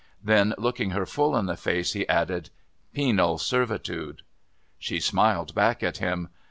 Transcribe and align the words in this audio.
Then, 0.23 0.55
looking 0.57 0.89
her 0.89 1.05
full 1.05 1.37
in 1.37 1.45
the 1.45 1.55
face, 1.55 1.93
he 1.93 2.07
added, 2.09 2.49
"Penal 2.91 3.37
servitude." 3.37 4.23
She 4.79 4.99
smiled 4.99 5.53
back 5.53 5.83
at 5.83 5.97
him. 5.97 6.29